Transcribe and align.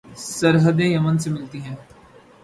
سرحدیں 0.29 0.89
Yemen 0.89 1.15
سے 1.17 1.29
ملتی 1.29 1.59
ہیں 1.61 1.75